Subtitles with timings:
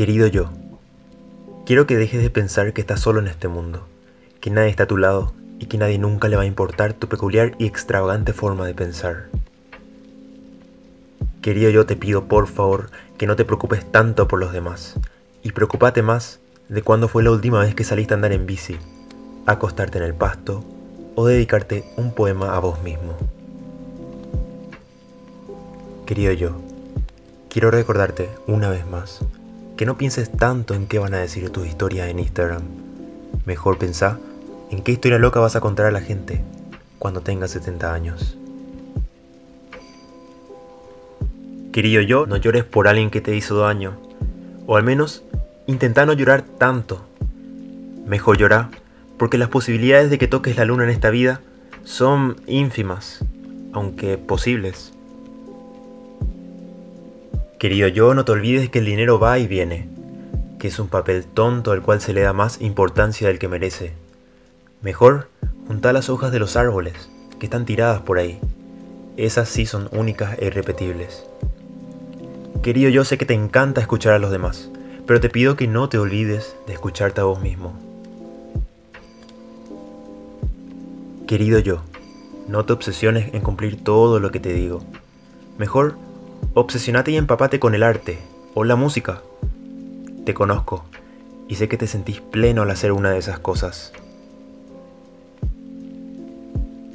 [0.00, 0.48] Querido yo,
[1.66, 3.86] quiero que dejes de pensar que estás solo en este mundo,
[4.40, 7.06] que nadie está a tu lado y que nadie nunca le va a importar tu
[7.06, 9.26] peculiar y extravagante forma de pensar.
[11.42, 14.98] Querido yo, te pido por favor que no te preocupes tanto por los demás
[15.42, 16.40] y preocupate más
[16.70, 18.78] de cuándo fue la última vez que saliste a andar en bici,
[19.44, 20.64] acostarte en el pasto
[21.14, 23.18] o dedicarte un poema a vos mismo.
[26.06, 26.52] Querido yo,
[27.50, 29.20] quiero recordarte una vez más
[29.80, 32.60] que no pienses tanto en qué van a decir tus historias en Instagram.
[33.46, 34.18] Mejor pensá
[34.70, 36.44] en qué historia loca vas a contar a la gente
[36.98, 38.36] cuando tengas 70 años.
[41.72, 43.96] Querido yo, no llores por alguien que te hizo daño.
[44.66, 45.22] O al menos,
[45.66, 47.00] intenta no llorar tanto.
[48.04, 48.68] Mejor llorar
[49.16, 51.40] porque las posibilidades de que toques la luna en esta vida
[51.84, 53.24] son ínfimas,
[53.72, 54.92] aunque posibles.
[57.60, 59.86] Querido yo, no te olvides que el dinero va y viene,
[60.58, 63.92] que es un papel tonto al cual se le da más importancia del que merece.
[64.80, 65.28] Mejor,
[65.68, 68.40] junta las hojas de los árboles, que están tiradas por ahí.
[69.18, 71.26] Esas sí son únicas e irrepetibles.
[72.62, 74.70] Querido yo, sé que te encanta escuchar a los demás,
[75.06, 77.78] pero te pido que no te olvides de escucharte a vos mismo.
[81.28, 81.82] Querido yo,
[82.48, 84.82] no te obsesiones en cumplir todo lo que te digo.
[85.58, 85.96] Mejor,
[86.52, 88.18] Obsesionate y empapate con el arte
[88.54, 89.22] o la música.
[90.26, 90.84] Te conozco
[91.46, 93.92] y sé que te sentís pleno al hacer una de esas cosas.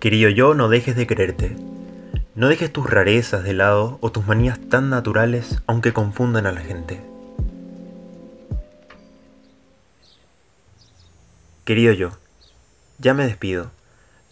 [0.00, 1.56] Querido yo, no dejes de quererte.
[2.34, 6.60] No dejes tus rarezas de lado o tus manías tan naturales aunque confundan a la
[6.60, 7.00] gente.
[11.64, 12.10] Querido yo,
[12.98, 13.70] ya me despido.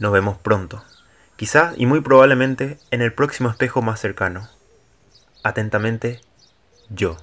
[0.01, 0.83] Nos vemos pronto.
[1.37, 4.49] Quizá y muy probablemente en el próximo espejo más cercano.
[5.45, 6.21] Atentamente,
[6.89, 7.19] yo.